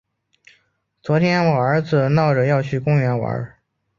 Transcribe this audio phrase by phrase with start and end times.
[1.03, 3.55] 昨天我儿子闹着要去公园玩。